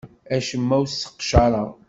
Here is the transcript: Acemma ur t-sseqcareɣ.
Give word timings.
Acemma 0.35 0.75
ur 0.81 0.87
t-sseqcareɣ. 0.87 1.69